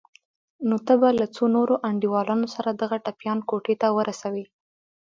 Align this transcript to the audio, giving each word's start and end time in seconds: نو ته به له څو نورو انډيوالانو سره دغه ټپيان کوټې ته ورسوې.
نو 0.67 0.75
ته 0.85 0.93
به 1.01 1.09
له 1.19 1.25
څو 1.35 1.43
نورو 1.55 1.73
انډيوالانو 1.87 2.47
سره 2.55 2.69
دغه 2.81 2.95
ټپيان 3.05 3.39
کوټې 3.49 3.75
ته 3.81 3.87
ورسوې. 3.97 4.45